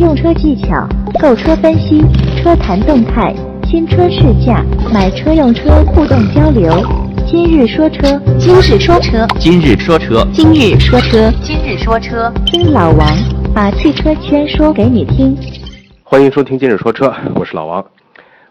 [0.00, 0.88] 用车技巧、
[1.20, 2.02] 购车分析、
[2.36, 3.32] 车谈动态、
[3.64, 6.68] 新车试驾、买车用车互动交流。
[7.28, 13.08] 今日说车，今日说车，今日说车，今日说车，今日说车，听老王
[13.54, 15.36] 把汽车圈说给你听。
[16.02, 17.84] 欢迎收听今日说车，我是老王。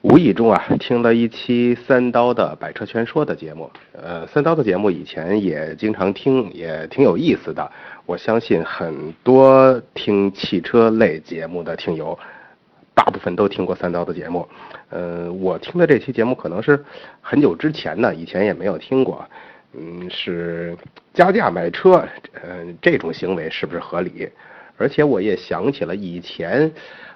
[0.02, 3.70] 无意中啊，听了一期三刀的《百车全说》的节目。
[3.94, 7.72] 呃，三刀的节目以前也经常听，也挺有意思的。
[8.06, 12.18] 我相信很多听汽车类节目的听友，
[12.94, 14.48] 大部分都听过三刀的节目。
[14.90, 16.84] 呃，我听的这期节目可能是
[17.22, 19.26] 很久之前呢，以前也没有听过。
[19.74, 20.78] 嗯，是
[21.14, 22.06] 加价买车，
[22.44, 24.30] 嗯，这种行为是不是合理？
[24.78, 26.72] 而且我也想起了以前。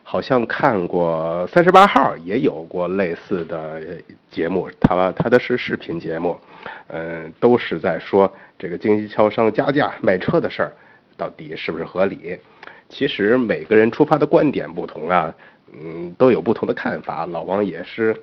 [0.10, 3.82] 好像看过三十八号也有过类似的
[4.32, 6.40] 节目，他他的是视频节目，
[6.88, 10.72] 嗯，都是在说这个经销商加价卖车的事儿，
[11.18, 12.38] 到底是不是合理？
[12.88, 15.34] 其实每个人出发的观点不同啊，
[15.74, 17.26] 嗯，都有不同的看法。
[17.26, 18.16] 老王也是，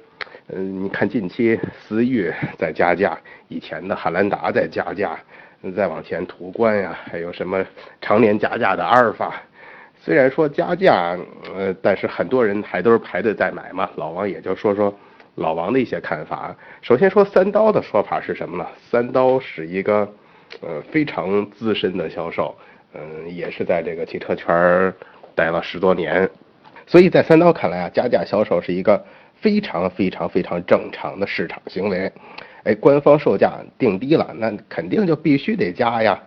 [0.49, 3.19] 嗯，你看近期思域在加价，
[3.49, 5.19] 以前的汉兰达在加价，
[5.77, 7.63] 再往前途观呀，还有什么
[8.01, 9.35] 常年加价的阿尔法。
[10.01, 11.19] 虽然说加价，
[11.55, 13.91] 呃，但是很多人还都是排队在买嘛。
[13.97, 14.95] 老王也就说说
[15.35, 16.55] 老王的一些看法。
[16.81, 18.67] 首先说三刀的说法是什么呢？
[18.91, 20.11] 三刀是一个
[20.61, 22.55] 呃非常资深的销售，
[22.95, 24.95] 嗯，也是在这个汽车圈儿
[25.35, 26.29] 待了十多年，
[26.87, 32.11] 所以在三刀看来啊，加价销售是一个非常非常非常正常的市场行为。
[32.65, 36.19] 哎，官方售价定低了，那肯定就必须得加呀。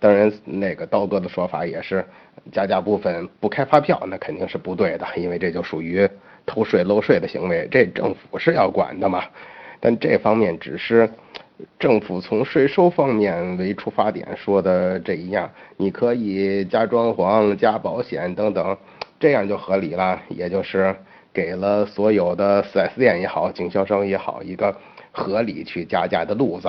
[0.00, 2.04] 当然，那个刀哥的说法也是，
[2.50, 6.08] 加价部分不开发票，那肯定是不对的，因为这就属于
[6.44, 9.24] 偷税漏税的行为，这政府是要管的嘛。
[9.78, 11.08] 但这方面只是
[11.78, 18.76] 政府从税收方面为出发点说的这一样，你可以加装潢、加保险等等，
[19.20, 20.94] 这样就合理了，也就是
[21.32, 24.76] 给了所有的 4S 店也好、经销商也好一个
[25.12, 26.68] 合理去加价的路子。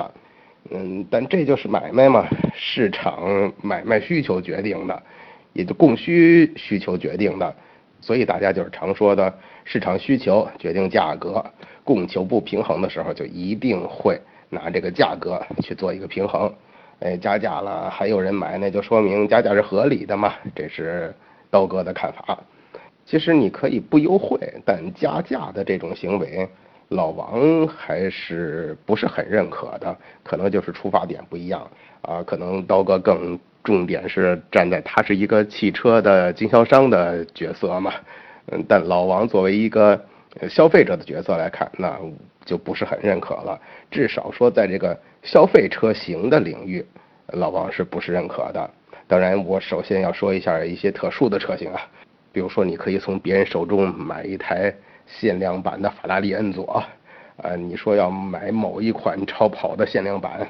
[0.70, 5.02] 嗯，但这就是买卖嘛，市场买卖需求决定的，
[5.52, 7.54] 也就供需需求决定的，
[8.00, 9.32] 所以大家就是常说的
[9.64, 11.44] 市场需求决定价格，
[11.82, 14.20] 供求不平衡的时候就一定会
[14.56, 16.52] 拿这个价格去做一个平衡。
[17.00, 21.14] 哎，加价了还有人买，那就说明加价是合理的嘛，这是
[21.50, 22.38] 刀哥的看法。
[23.04, 26.48] 其实你可以不优惠，但加价的这种行为。
[26.90, 31.68] 老王还是不是很认可的，可能就是出发点不一样
[32.00, 32.22] 啊。
[32.22, 37.92] 可能刀哥更重点是站在他是一个汽车的经销商的角色嘛，
[38.52, 40.00] 嗯，但老王作为一个
[40.48, 41.98] 消费者的角色来看，那
[42.46, 43.60] 就不是很认可了。
[43.90, 46.82] 至少说在这个消费车型的领域，
[47.34, 48.70] 老王是不是认可的？
[49.06, 51.82] 当然，我首先要说一下一些特殊的车型啊，
[52.32, 54.74] 比如说你可以从别人手中买一台。
[55.08, 56.82] 限量版的法拉利恩佐，
[57.36, 60.44] 呃，你说要买某一款超跑的限量版，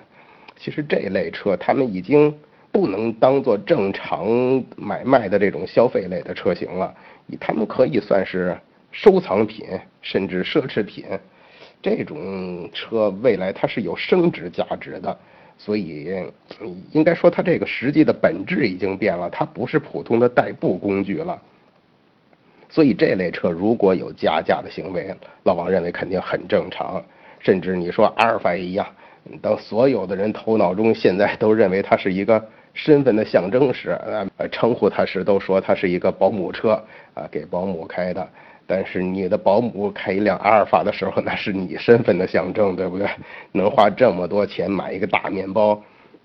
[0.56, 2.34] 其实这类车他们已经
[2.72, 4.26] 不能当做正常
[4.74, 6.94] 买卖的这种消费类的车型了，
[7.38, 8.56] 他们可以算是
[8.92, 9.66] 收藏品，
[10.00, 11.04] 甚至奢侈品。
[11.82, 15.16] 这种车未来它是有升值价值的，
[15.56, 16.10] 所以
[16.92, 21.40] 应该说它这个实际的本质已经变了，它不是普通的代步工具了。
[22.68, 25.14] 所以这类车如果有加价的行为，
[25.44, 27.02] 老王认为肯定很正常。
[27.38, 28.84] 甚至你说阿尔法一样，
[29.40, 32.44] 当所有的人头脑中现在都认为它是一个
[32.74, 33.90] 身份的象征时，
[34.36, 36.82] 呃，称呼它时都说它是一个保姆车
[37.14, 38.28] 啊，给保姆开的。
[38.66, 43.08] 但是你的保姆开一辆阿尔法的时候，那是你身份的象征，对不对？
[43.52, 45.80] 能花这么多钱买一个大面包，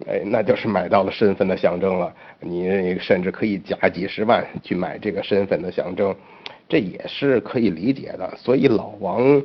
[0.07, 2.13] 哎，那就是买到了身份的象征了。
[2.39, 6.15] 你甚至可以加几十万去买这个身份的象征。
[6.67, 9.43] 这也是可以理解的，所以老王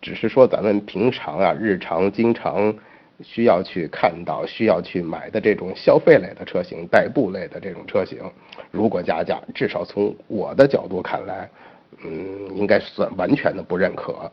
[0.00, 2.72] 只是说咱们平常啊、日常经常
[3.20, 8.18] 需要去看到、需要去买的这种消费类的车型、代步类的这种车型，
[8.70, 11.50] 如果加价，至少从我的角度看来，
[12.04, 14.30] 嗯，应该算完全的不认可。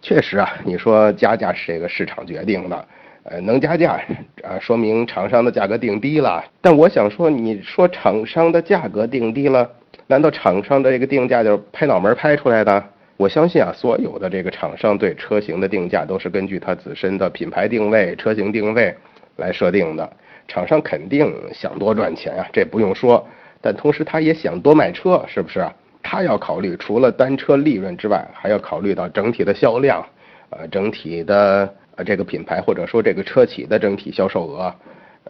[0.00, 2.88] 确实啊，你说加价是这个市场决定的，
[3.24, 4.00] 呃，能加价
[4.44, 6.44] 啊，说明厂商的价格定低了。
[6.60, 9.68] 但我想说，你说厂商的价格定低了。
[10.06, 12.84] 难道厂商的这个定价就是拍脑门拍出来的？
[13.16, 18.94] 我相信啊，所有的这个厂商对车型的定价都是根据它自身的品牌定位、车型定位
[19.36, 20.08] 来设定的。
[20.46, 23.26] 厂商肯定想多赚钱啊，这不用说。
[23.60, 25.66] 但同时他也想多卖车，是不是？
[26.02, 30.04] 他要考虑除了单车利润之外，还要考虑到整体的销量，
[30.50, 34.74] 呃，整体的呃这个品牌或者说这个车企的整体销售额，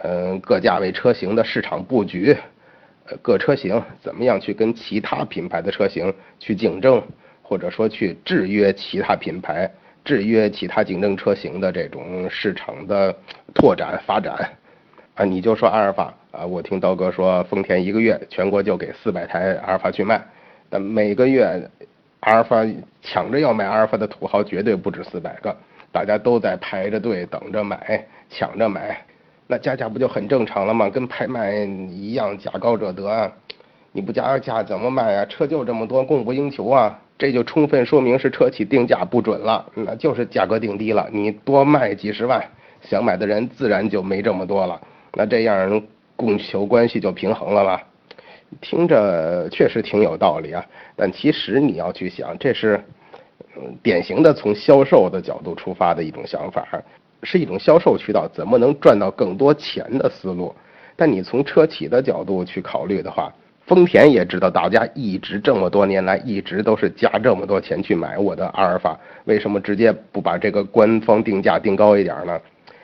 [0.03, 2.37] 嗯，各价位车型的市场布局。
[3.11, 7.03] 呃各车型怎么样去跟其他品牌的车型去竞争，
[7.41, 9.71] 或者说去制约其他品牌、
[10.05, 13.17] 制约其他竞争车型的这种市场的
[13.55, 14.50] 拓展发展。
[15.14, 20.23] 啊，你就说阿尔法啊，我听刀哥说，丰田一个月全国就给四百台阿尔法去卖，
[20.70, 21.70] 但每个月
[22.20, 22.65] 阿尔法
[23.03, 25.56] 抢着要买阿尔法的土豪绝对不止四百个，
[25.93, 29.05] 大家都在排着队等着买，抢着买。
[29.47, 30.91] 那加价不就很正常了吗？
[30.91, 33.32] 跟拍卖一样，价高者得啊！
[33.93, 35.25] 你不加价怎么卖啊？
[35.25, 37.00] 车就这么多，供不应求啊！
[37.17, 41.09] 这就充分说明是车企定价不准了，那就是价格定低了。
[41.11, 42.44] 你多卖几十万，
[42.82, 44.79] 想买的人自然就没这么多了。
[45.14, 45.82] 那这样
[46.14, 47.82] 供求关系就平衡了吧？
[48.61, 50.65] 听着确实挺有道理啊，
[50.97, 52.81] 但其实你要去想，这是
[53.83, 56.67] 典型的从销售的角度出发的一种想法。
[57.25, 60.55] 是一种销售渠道，怎么能赚到更多钱的思路？
[60.95, 63.35] 但你从车企的角度去考虑的话，
[63.67, 72.41] 丰田也知道大家一直这么多年来一直都是加这么多钱去买我的阿尔法，为什么直接不把这个官方定价定高一点呢？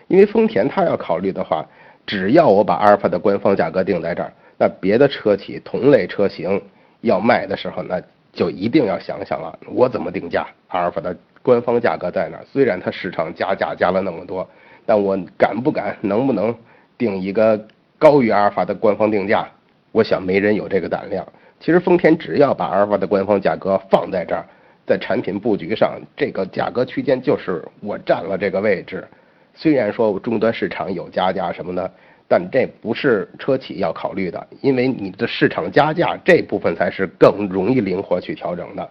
[0.09, 1.65] 因为丰田它要考虑的话，
[2.05, 6.63] 只要我把阿尔法的官方价格定在这儿，那别的车企同类车型
[7.01, 8.01] 要卖的时候，那
[8.33, 11.17] 就一定要想想了，我怎么定价阿尔法的。
[11.43, 12.41] 官方价格在哪？
[12.51, 14.49] 虽然它市场加价加了那么多，
[14.87, 16.57] 但我敢不敢、能不能
[16.97, 17.63] 定一个
[17.99, 19.47] 高于阿尔法的官方定价？
[19.93, 21.23] 我想没人有这个胆量。
[21.61, 24.47] 其实丰田只要把阿尔法的官方价格放在这儿，
[24.87, 29.07] 在产品布局上，这个价格区间就是我占了这个位置。
[29.55, 31.93] 虽然说终端市场有加价什么的，
[32.27, 38.89] 但这不是车企要考虑的，因为你的市场加价这部分才是更容易灵活去调整的。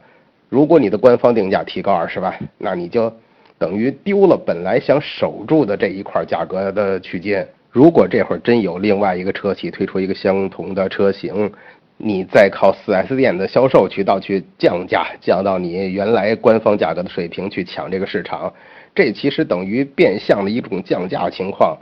[0.50, 3.12] 如果你的官方定价提高二十万，那你就
[3.58, 7.48] 等于丢了本来想守住的这一块价格的区间。
[7.72, 11.52] 如果这会儿真有另外一个车企推出一个相同的车型，
[11.98, 18.54] 你再靠 4S 店的销售渠道去降价，降到你原来官方价格的水平去抢这个市场，
[18.94, 21.76] 这其实等于变相的一种降价情况。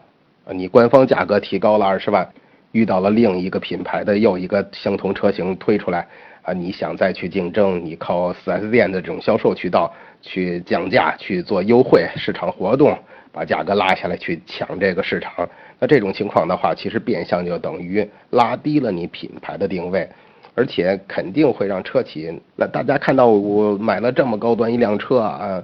[0.45, 2.27] 啊，你官方价格提高了二十万，
[2.71, 6.07] 遇到了另一个品牌的又一个相同车型推出来。
[6.43, 9.93] 啊，你想再去竞争，你靠 4S 店的这种销售渠道
[10.23, 12.97] 去降价、去做优惠、市场活动，
[13.31, 15.47] 把价格拉下来去抢这个市场。
[15.77, 20.09] 那这种情况的话，其实变相就等于拉低了你品牌的定位，
[20.55, 25.63] 而且肯定会让车企，那大家看到我买了这么高端一辆车啊。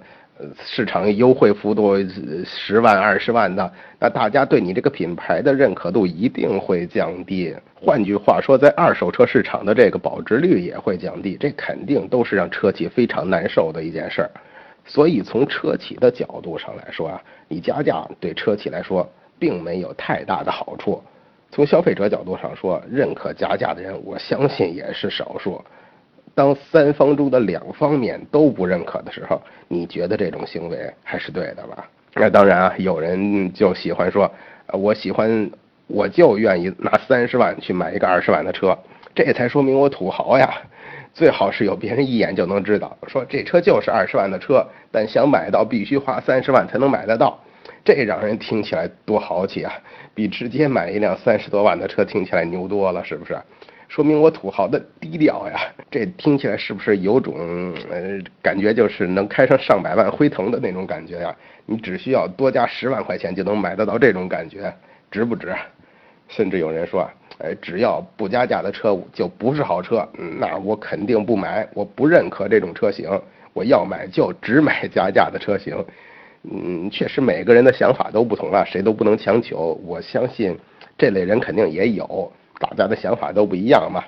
[0.63, 1.95] 市场优惠幅度
[2.45, 7.55] 十万二十万的，那大家对你这个品牌的认可度一定会降低。
[7.73, 14.31] 换句话说，在二手车市场的这个保值率也会降低，这肯定都是让车企非常难受的一件事儿。
[14.85, 19.07] 所以从车企的角度上来说啊，你加价对车企来说
[19.37, 21.01] 并没有太大的好处。
[21.49, 25.63] 从消费者角度上说，认可加价的人，我相信也是少数。
[26.37, 31.83] 当三方中的两方面都不认可的时候，你觉得这种行为还是对的吧？
[32.13, 34.31] 那当然啊，有人就喜欢说，
[34.71, 35.49] 我喜欢，
[35.87, 38.77] 我就愿意拿三十万去买一个二十万的车，
[39.15, 40.47] 这才说明我土豪呀。
[41.11, 47.39] 最好是有别人一眼就能知道，说这车就是二十万的车，但想买到必须花三十万才能买得到，
[47.83, 49.73] 这让人听起来多豪气啊，
[50.13, 53.35] 比直接买一辆三十多万的车听起来牛多了，是不是？
[53.87, 61.35] 说明我土豪的低调呀， 这听起来是不是有种呃感觉，就是能开上上百万辉腾的那种感觉呀？
[61.65, 64.73] 你只需要多加十万块钱就能买得到这种感觉，
[65.09, 65.53] 值不值？
[66.27, 70.07] 甚至有人说啊，哎，只要不加价的车就不是好车，
[70.39, 73.09] 那我肯定不买，我不认可这种车型，
[73.53, 75.73] 我要买就只买加价的车型。
[76.43, 79.79] 嗯，确实每个人的想法都不同啊，谁都不能强求。
[79.85, 80.57] 我相信
[80.97, 82.31] 这类人肯定也有。
[82.59, 84.03] 大家的想法都不一样嘛。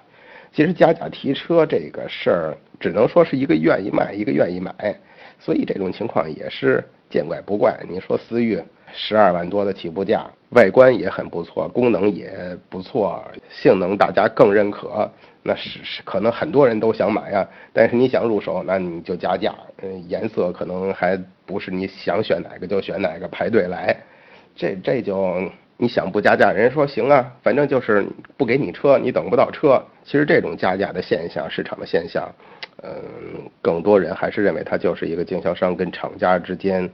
[0.52, 4.74] 其实加价提车这个事儿，只能说是一个愿意卖，一个愿意买，
[5.40, 7.80] 所以这种情况也是见怪不怪。
[7.88, 8.60] 你说思域
[8.92, 15.08] 十二万多的起步价，外观也很不错，功能也不错，性能大家更认可，
[15.44, 17.48] 那是是可能很多人都想买啊。
[17.72, 19.54] 但是你想入手，那你就加价，
[19.84, 21.16] 嗯，颜色可能还
[21.46, 23.96] 不是你想选哪个就选哪个，排队来，
[24.56, 25.48] 这这就。
[25.82, 28.06] 你想不加价，人家说行啊，反正就是
[28.36, 29.82] 不给你车，你等不到车。
[30.04, 32.30] 其实这种加价的现象，市场的现象，
[32.84, 32.92] 嗯，
[33.62, 36.90] 更多人还是认为它就是一个经销商跟厂家之间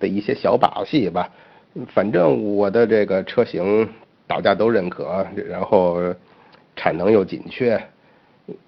[0.00, 1.28] 的一些小把戏吧。
[1.88, 3.86] 反正我的这个车型
[4.26, 6.00] 大家都认可，然后
[6.74, 7.78] 产能又紧缺，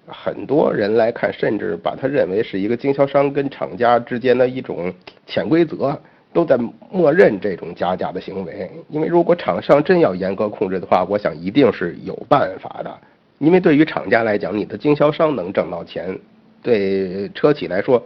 [0.05, 4.93] 很多人来看，甚至把它认为是一个经销商跟厂家之间的一种
[5.25, 5.99] 潜规则。
[6.31, 6.57] 都在
[6.91, 12.99] 默认这种加价的行为，因为如果厂商真要严格控制的话，我想一定是有办法的。
[13.39, 16.19] 因为对于厂家来讲，你的经销商能挣到钱，
[16.61, 18.05] 对车企来说，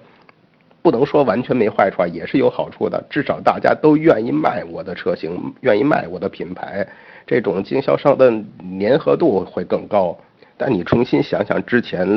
[0.81, 3.03] 不能说完全没坏处，也是有好处的。
[3.09, 6.87] 至少大家都愿意卖我的车型，愿意卖我的品牌，
[7.25, 8.31] 这种经销商的
[8.79, 10.17] 粘合度会更高。
[10.55, 12.07] 但你重新想想之前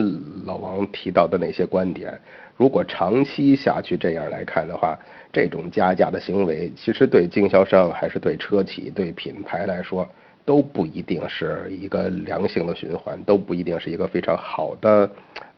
[0.45, 2.13] 老王提到的那些观点，
[2.57, 4.97] 如果长期下去这样来看的话，
[5.33, 10.09] 这种加价的行为，其实对经销商还是对车企、对品牌来说。
[10.45, 15.11] 都不一定是一个良性的循环，都不一定是一个非常好的，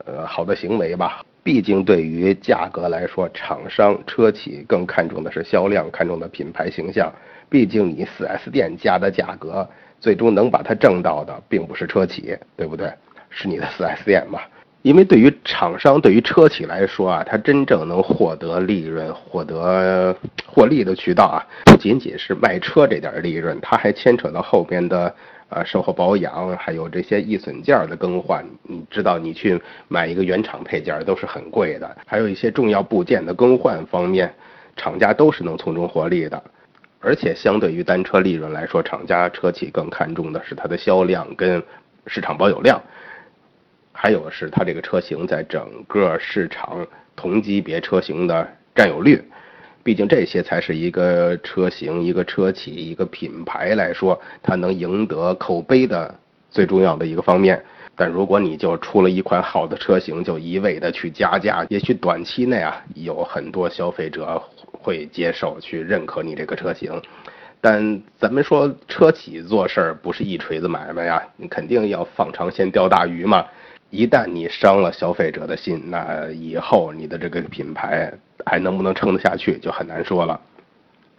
[0.07, 1.23] 呃，好的行为吧。
[1.43, 7.13] 毕竟对于价格来说，厂商、车企更看重的是销量，看重的品牌形象。
[7.51, 9.69] 毕竟你 4S 店加的价格，
[10.01, 12.91] 最终能把它挣到的，并不是车企，对不对？
[13.29, 14.41] 是你的 4S 店嘛。
[14.83, 20.17] 因为对于厂商、对于车企来说啊，它真正能获得利润、获得
[20.47, 25.13] 获利的渠道啊， 不仅仅是卖车这点利润，它还牵扯到后边的
[25.49, 28.47] 呃售后保养，还有这些易损件的更换。
[28.63, 34.33] 你知道，你去买一个原厂配件都是很贵的，还有一些重要部件的更换方面，
[34.77, 36.41] 厂家都是能从中获利的。
[37.01, 41.63] 而且，相对于单车利润来说，厂家车企更看重的是它的销量跟
[42.07, 42.81] 市场保有量。
[44.01, 46.87] 还有是它这个车型在整个市场
[47.17, 49.21] 同级别车型的占有率，
[49.83, 56.15] 毕竟这些才是一个车型、一个车企、一个品牌来说，它能赢得口碑的
[56.49, 57.61] 最重要的一个方面。
[57.97, 64.41] 但如果你就出了一款好的车型，就一味的去加价，也许短期内啊，有很多消费者
[64.71, 67.03] 会接受去认可你这个车型。
[67.61, 73.45] 但咱们说车企做事儿不是一锤子买卖呀，你肯定要放长线钓大鱼嘛。
[73.91, 78.13] 一旦你伤了消费者的心，那以后你的这个品牌
[78.45, 80.39] 还能不能撑得下去就很难说了。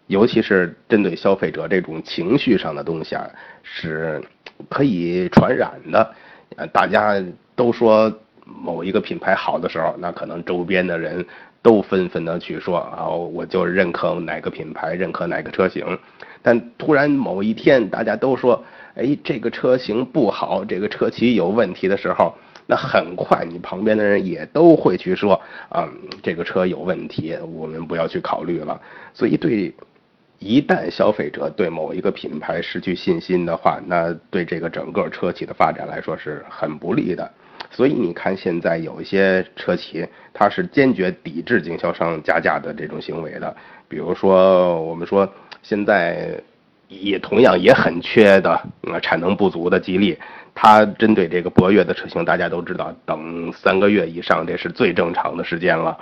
[0.06, 3.28] 尤其是针对消费者这种情绪上的东西啊，
[3.64, 4.22] 是
[4.70, 6.14] 可以传染的。
[6.58, 7.16] 呃，大家
[7.56, 8.12] 都说
[8.44, 11.26] 某一个品牌好的时候，那可能周边的人
[11.62, 15.98] 都纷纷的去说啊，我就认可哪个品牌，认可哪个车型。
[16.42, 18.64] 但突然某一天，大家都说，
[18.96, 22.36] 哎，这个车型不好，这个车企有问题的时候。
[22.72, 25.34] 那很快，你旁边的人也都会去说
[25.70, 25.90] 啊，
[26.22, 28.80] 这个车有问题，我们不要去考虑了。
[29.12, 29.74] 所以，对
[30.38, 37.28] 一旦消费者对某一个品牌失去信心的话，那对这个整个车企的发展来说是很不利的。
[37.72, 43.56] 所以，你看现在有一些车企，它是坚决抵制经销商加价的这种行为的。
[43.88, 45.28] 比如说，我们说
[45.64, 46.40] 现在
[46.88, 50.16] 也同样也很缺的，呃，产能不足的吉利。
[50.62, 55.98] 它针对这个博越的车型，大家都知道，等三个月以上，这是最正常的时间了。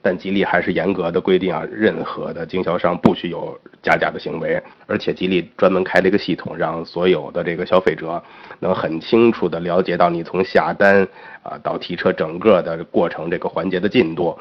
[0.00, 4.58] 但吉利还是严格的规定啊，任何的经销商不许有加价的行为。
[4.86, 8.22] 而且吉利专门开了一个系统，让所有的这个消费者
[8.58, 11.06] 能很清楚的了解到你从下单
[11.42, 14.34] 啊到提车整个的过程这个环节的进度。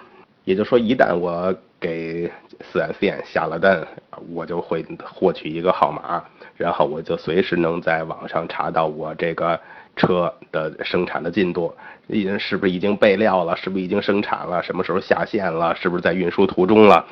[0.47, 3.85] 也就是说，一旦我给四 S 店下了单，
[4.33, 6.23] 我就会获取一个号码。
[6.55, 9.59] 然后我就随时能在网上查到我这个
[9.97, 11.73] 车的生产的进度，
[12.07, 17.05] 已经是不是已经备料了，是不是已经生产了，什么时候下线了，是不是在运输途中了？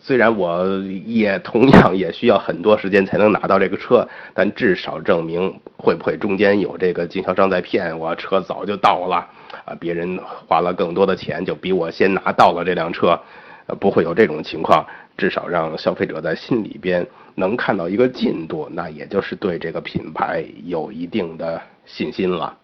[0.00, 0.64] 虽然我
[1.04, 9.16] 也同样也需要很多时间才能拿到这个车，但至少证明会不会中间有这个经销商在骗我，车早就到了，
[9.64, 13.20] 啊，别人花了更多的钱就比我先拿到了这辆车，
[13.66, 17.06] 呃，不会有这种情况，至少让消费者在心里边。
[17.34, 22.54] 能看到一个进度，那也就是对这个品牌有一定的信心了，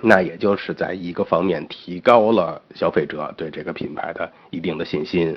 [0.00, 5.36] 那也就是在一个方面提高了消费者对这个品牌的一定的信心。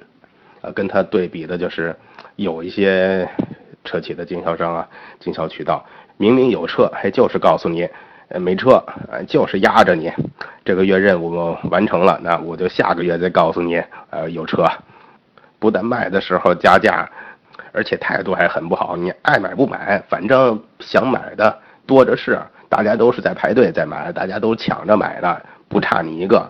[0.63, 1.95] 呃，跟它对比的就是
[2.37, 3.29] 有一些
[3.83, 4.87] 车企的经销商啊，
[5.19, 5.85] 经销渠道
[6.17, 7.87] 明明有车，还就是告诉你，
[8.29, 10.11] 呃，没车，呃，就是压着你。
[10.65, 14.65] 这个月任务完成了，那我就下个月再告诉你，呃，有车。
[15.59, 17.07] 不但卖的时候加价。
[17.75, 22.39] 而且态度还很不好，你爱买不买，反正想买的多着是，
[22.69, 26.47] 大家都是在排队在买，大家都抢着买的，不差你一个。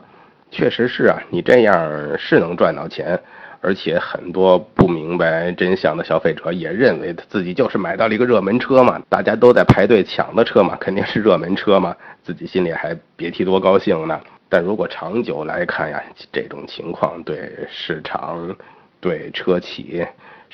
[0.52, 3.18] 确实是啊，你这样是能赚到钱，
[3.64, 14.20] 而且很多不明白真相的消费者也认为自己就是买到了一个热门车嘛，大家都在排队抢的车嘛，肯定是热门车嘛，自己心里还别提多高兴呢。
[14.50, 18.56] 但如果长久来看呀，这种情况对市场、
[19.00, 20.06] 对车企。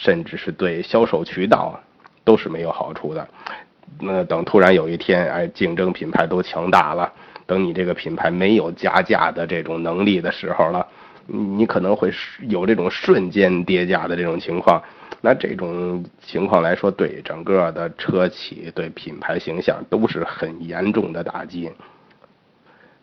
[0.02, 1.78] 甚至是对销售渠道
[2.24, 3.28] 都是没有好处的。
[4.00, 7.12] 那等突然有一天，哎，竞争品牌都强大了，
[7.46, 10.88] 等你这个品牌没有加价的这种能力的时候了，
[11.32, 12.12] 你可能会
[12.48, 14.82] 有这种瞬间跌价的这种情况。
[15.22, 21.70] 那这种情况来说，对整个的车企、对品牌形象都是很严重的打击。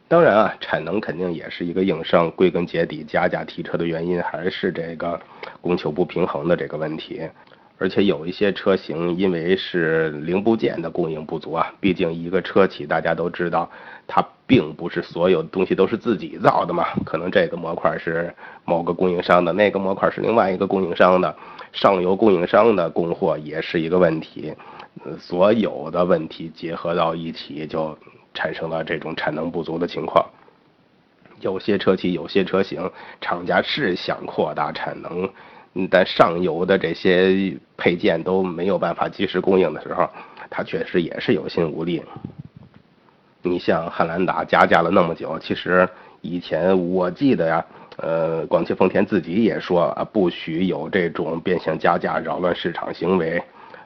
[0.09, 2.31] 当然啊，产能肯定也是一个硬伤。
[2.31, 5.21] 归根结底，加价提车的原因还是这个
[5.61, 7.29] 供求不平衡的这个问题。
[7.79, 13.71] 而且有一些车型，因为是零部件的供应不足啊，毕竟一个车企大家都知道，
[14.07, 16.87] 它并不是所有东西都是自己造的嘛。
[17.05, 21.37] 可能这个模块是某个供应商的，那个模块是另外一个供应商的，
[21.73, 24.55] 上游供应商的供货也是一个问题。
[25.19, 27.97] 所有的问题结合到一起，就。
[28.39, 30.23] 产生了这种产能不足的情况，
[31.41, 35.27] 有些车企、有些车型，厂家是想扩大产能，
[35.91, 40.09] 但上游的这些配件都没有办法及时供应的时候，
[40.49, 42.03] 它确实也是有心无力。
[43.43, 45.89] 你像汉兰达加价了那么久，其实
[46.21, 47.65] 以前我记得呀，
[47.99, 53.41] 呃，广汽丰田自己也说啊，不许有这种变相加价、扰乱市场行为，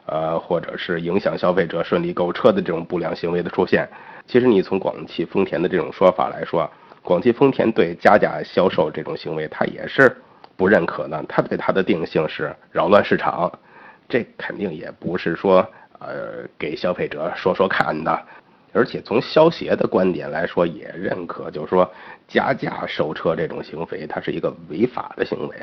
[0.06, 3.88] 呃，或者是影响消费者顺利购车的这种不良行为的出现。
[4.26, 6.70] 其实你从广汽丰田的这种说法来说，
[7.02, 10.16] 广汽丰田对加价销售这种行为，它也是
[10.60, 11.24] 不认可呢。
[11.26, 13.50] 它对它的定性是扰乱市场，
[14.06, 15.66] 这肯定也不是说
[16.00, 18.22] 呃给消费者说说看的。
[18.74, 21.90] 而且从消协的观点来说，也认可，就是说
[22.28, 25.56] 加价售车这种行为，它是一个违法的行为。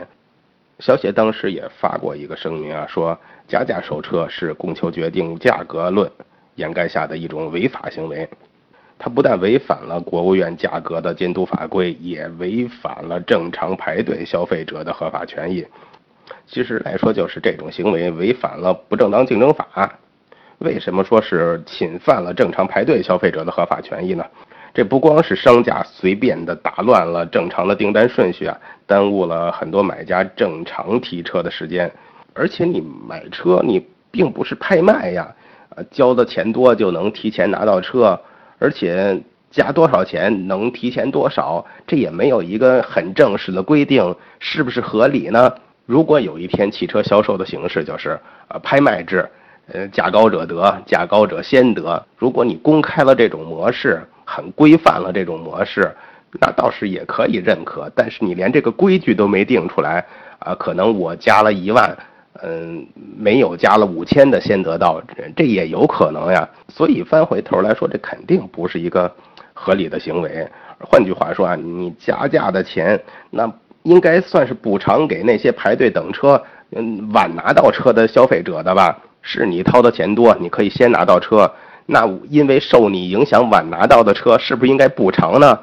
[0.79, 3.15] 消协当时也发过一个声明啊，说
[3.47, 6.11] 加价售车是供求决定价格论
[6.55, 8.27] 掩盖下的一种违法行为。
[8.99, 15.65] 它不但违反了国务院价格的监督法规，也违反了正常排队消费者的合法权益。
[16.47, 19.99] 其实来说，就是这种行为违反了不正当竞争法。
[20.59, 24.25] 为什么说是侵犯了正常排队消费者的合法权益呢？
[24.73, 31.91] 这不光是商家随便的打乱了正常的订单顺序啊，耽误了很多买家正常提车的时间。
[32.33, 35.33] 而且你买车，你并不是拍卖呀，
[35.75, 38.19] 啊，交的钱多就能提前拿到车。
[38.59, 45.53] 而且加多少钱能提前多少，这也没有一个很正式的规定，是不是合理呢？
[45.85, 49.29] 如果有一天汽车销售的形式就是呃拍卖制，
[49.71, 52.05] 呃价高者得，价高者先得。
[52.17, 55.89] 如果你公开了这种模式，很规范了这种模式，
[56.41, 57.89] 那倒是也可以认可。
[57.95, 60.05] 但是你连这个规矩都没定出来，
[60.39, 61.97] 啊，可能我加了一万。
[62.43, 62.85] 嗯，
[63.17, 65.01] 没有加了五千的先得到，
[65.35, 66.47] 这也有可能呀。
[66.67, 69.11] 所以翻回头来说，这肯定不是一个
[69.53, 70.47] 合理的行为。
[70.79, 73.51] 换句话说啊，你加价的钱，那
[73.83, 78.97] 应该算是补偿给那些排队等车、嗯晚拿到车的消费者的吧？
[79.21, 81.51] 是你掏的钱多，你可以先拿到车，
[81.85, 85.59] 那因为受你影响晚拿到的车，是不是应该补偿呢？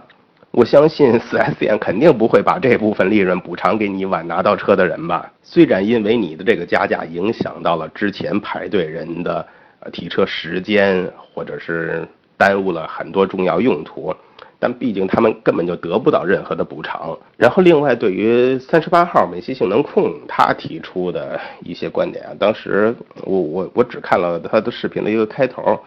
[0.57, 5.29] 我相信 4S 店肯定不会把这部分利润补偿给你晚拿到车的人吧？
[5.43, 9.45] 虽然因为你的这个加价影响到了之前排队人的
[9.81, 12.07] 呃提车时间，或者是
[12.39, 14.15] 耽误了很多重要用途，
[14.61, 17.19] 但毕竟他们根本就得不到任何的补偿。
[17.37, 25.81] 然后另外对于三十八号美系性能控他提出的一些观点啊，当时我我我只看了他的视频的一个开头，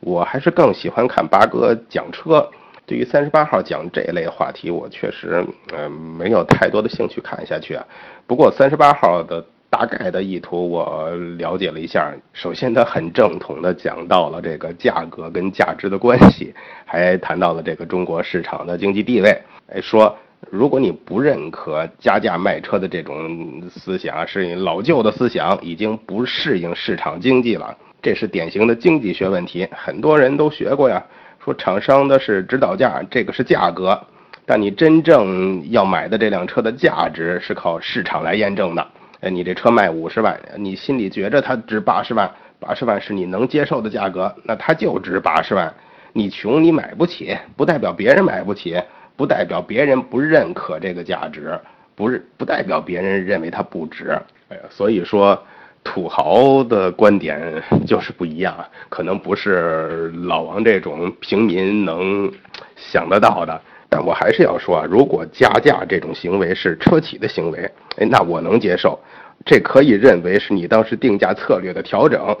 [0.00, 2.48] 我还是更喜欢看八哥讲车。
[2.86, 7.84] 对于三十八号讲这类话题，我确实呃没有太多的兴趣看下去啊。
[8.26, 19.30] 不过三十八号的大概的意图我了解了一下，首先他很正统的讲到了这个价格跟价值的关系，还谈到了这个中国市场的经济地位。
[19.72, 20.14] 哎，说
[20.50, 31.02] 如果你不认可加价卖车的这种思想，是老旧的思想，已经不适应市场经济了，这是典型的经济学问题，很多人都学过呀。
[31.44, 34.00] 说厂商的是指导价，这个是价格，
[34.46, 38.86] 但你真正要买的这辆车的价值是靠市场来验证的。
[39.20, 45.70] 哎，你这车卖五十万，你心里觉着它值八十万，八十万是你能接受的价格，那它就值八十万。
[46.14, 48.80] 你穷，你买不起，不代表别人买不起，
[49.14, 51.60] 不代表别人不认可这个价值，
[51.94, 54.18] 不是不代表别人认为它不值。
[54.48, 55.38] 哎呀，所以说。
[55.84, 58.56] 土豪的观点就是不一样，
[58.88, 62.32] 可能不是老王这种平民能
[62.74, 63.60] 想得到的。
[63.88, 68.98] 但我还是要说啊，如果加价这种行为是车企的行为，哎，那我能接受，
[69.44, 72.36] 这可以认为是你当时定价策略的调整。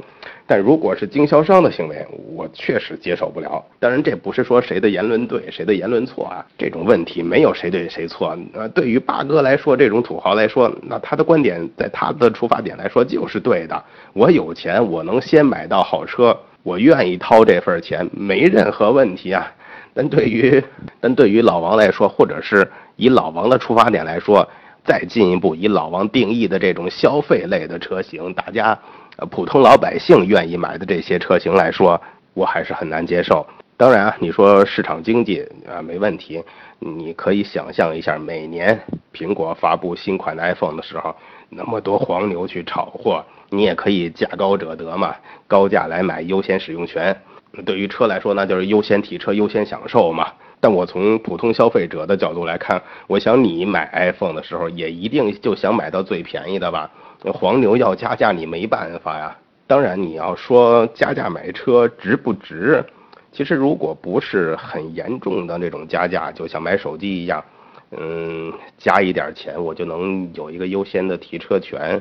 [0.46, 3.64] 但如果是经销商的行为，我确实接受不了。
[3.80, 6.44] 当然，这不是说谁的言论对，谁的言论错啊。
[6.58, 8.36] 这种问题没有谁对谁错。
[8.52, 13.82] 那，对于八哥来说，这种土豪来说，那他的观点在他的出发点来说就是对的。
[14.12, 19.50] 我有钱，我能先买到好车，我愿意掏这份钱，没任何问题啊。
[19.94, 20.62] 但对于
[21.00, 24.46] 但对于老王来说，或者是以老王的出发点来说，
[24.84, 28.78] 再进一步以老王定义的这种消费类的车型，大家
[29.16, 32.00] 呃普通老百姓愿意买的这些车型来说，
[32.34, 33.46] 我还是很难接受。
[33.76, 36.42] 当然啊，你说市场经济啊没问题，
[36.78, 38.78] 你可以想象一下，每年
[39.12, 41.16] 苹果发布新款的 iPhone 的时候，
[41.48, 45.16] 那么多黄牛去炒货，你也可以价高者得嘛，
[45.48, 47.16] 高价来买优先使用权。
[47.64, 50.28] 对于车来说，那就是优先提车、优先享受嘛。
[50.64, 56.90] 但我从普通消费者的角度来看，我想你买 iPhone 的时候，也一定就想买到最便宜的吧？
[57.34, 59.36] 黄牛要加价，你没办法呀。
[59.66, 62.82] 当然，你要说加价买车值不值？
[63.30, 67.44] 其实，如果不是很严重的那种加价，就像买手机一样，
[67.90, 72.00] 嗯，加一点钱我就能有一个优先的提车权，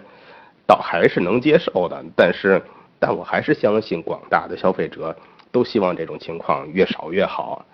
[0.65, 2.01] 倒还是能接受的。
[2.15, 2.63] 但是，
[2.97, 5.13] 但我还是相信广大的消费者
[5.51, 7.65] 都希望这种情况越少越好。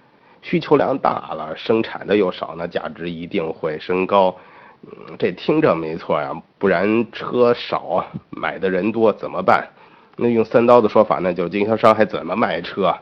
[0.41, 4.35] 需求量大了，生产的又少，那价值一定会升高。
[4.83, 9.67] 嗯，这听着没错呀，不然车少，买的人多怎么办？
[10.15, 12.95] 那用三刀的说法，那就经销商还怎么卖车？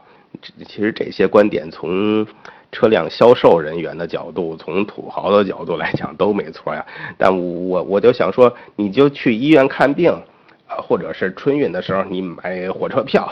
[0.68, 2.26] 其实这些观点从
[2.72, 6.86] 车辆销售人员的角度，从土豪的角度来讲都没错呀。
[7.18, 10.12] 但我我就想说，你就去医院看病，
[10.68, 13.28] 啊，或者是春运的时候你买火车票，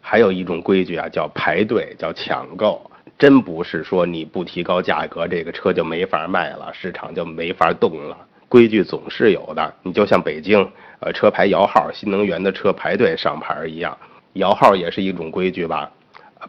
[0.00, 2.80] 还有一种规矩啊，叫排队，叫抢购。
[3.18, 8.16] 真不是说你不提高价格，这个车就没法卖了，市场就没法动了。
[8.48, 9.74] 规矩总是有的。
[9.82, 10.66] 你就像北京，
[11.00, 13.98] 呃，车牌摇号，新能源的车排队上牌一样，
[14.34, 15.90] 摇号也是一种规矩吧。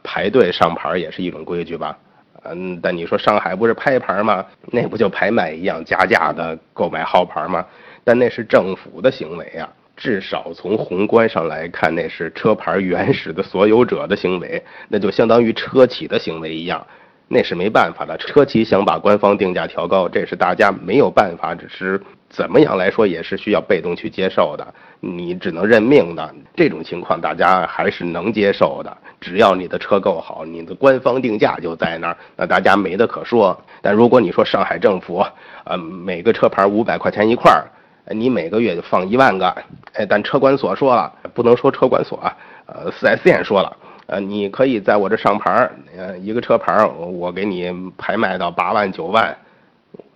[0.03, 1.97] 排队上牌也是一种规矩吧，
[2.43, 4.45] 嗯，但你说上海不是拍牌吗？
[4.67, 7.65] 那不就拍卖一样加价的购买号牌吗？
[8.03, 9.67] 但那是政府的行为啊，
[9.99, 16.87] 至少从宏观上来看，那是车牌原始的所有者的行为，那就相当于车企的行为一样，
[17.27, 18.15] 那是没办法的。
[18.17, 26.33] 车企想把官方定价调高，这是大家没有办法，只是怎么样来说也是需要被动去接受的，你只能认命的。
[26.55, 28.97] 这种情况大家还是能接受的。
[29.19, 33.61] 只要你的车够好，你的官方定价就在那儿，那大家没得可说。
[33.81, 35.25] 但如果你说上海政府，
[35.65, 37.67] 呃，每个车牌五百块钱一块儿，
[38.13, 39.47] 你每个月就放一万个，
[39.93, 42.19] 哎，但车管所说了，不能说车管所，
[42.65, 49.35] 呃，4S 店说了，呃，你可以在我这上牌，呃，一个车牌我给你拍卖到八万九万，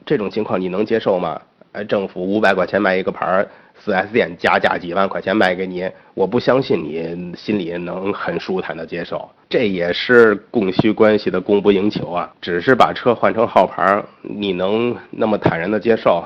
[0.05, 1.41] 这种情况你能接受吗？
[1.71, 3.45] 哎，政府五百块钱卖一个牌。
[3.83, 9.27] 4S 店加价几万块钱卖给你，我不相信你心里能很舒坦的接受。
[9.49, 12.31] 这也是供需关系的供不应求啊。
[12.39, 16.23] 只是把车换成号牌，你能那么坦然的接受？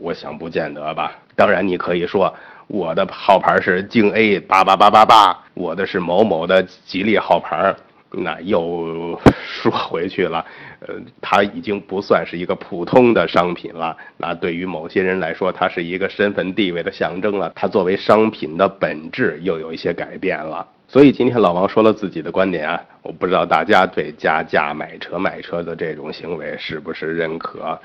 [0.00, 1.12] 我想不见得吧。
[1.36, 2.34] 当然，你可以说
[2.66, 7.74] 我的号牌是京 A 八八八八八，我的是某某的吉利号牌。
[8.12, 10.44] 那又 说回去了，
[10.80, 13.96] 呃，它已经不算是一个普通的商品了。
[14.16, 17.52] 那对于某些人来说，它是一个身份地位的象征了。
[17.54, 20.66] 它作为商品的本质又有一些改变了。
[20.88, 27.80] 所以今天老王说了自己的观点啊，我不知道大家对加价买车卖车的这种行为是不是认可？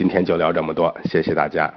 [0.00, 1.70] 今天就聊这么多，谢谢大家。